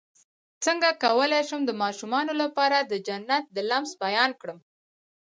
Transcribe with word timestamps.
څنګه 0.65 0.89
کولی 1.03 1.41
شم 1.49 1.61
د 1.65 1.71
ماشومانو 1.83 2.33
لپاره 2.41 2.77
د 2.81 2.93
جنت 3.07 3.45
د 3.55 3.57
لمس 3.69 3.91
بیان 4.03 4.31
کړم 4.41 4.59